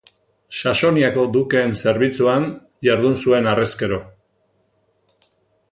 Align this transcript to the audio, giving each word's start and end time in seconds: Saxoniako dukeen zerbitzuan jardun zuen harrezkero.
Saxoniako 0.61 1.25
dukeen 1.35 1.75
zerbitzuan 1.83 2.49
jardun 2.89 3.19
zuen 3.25 3.51
harrezkero. 3.53 4.01